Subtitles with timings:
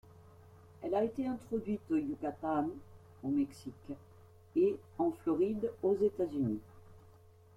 [0.81, 2.67] Elle a été introduite au Yucatán
[3.21, 3.91] au Mexique
[4.55, 6.59] et en Floride aux États-Unis.